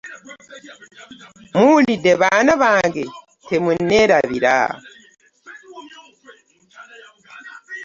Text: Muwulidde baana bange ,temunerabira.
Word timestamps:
Muwulidde 1.55 2.11
baana 2.21 2.53
bange 2.61 3.03
,temunerabira. 3.47 4.55